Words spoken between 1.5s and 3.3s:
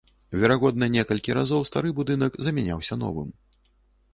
стары будынак замяняўся новым.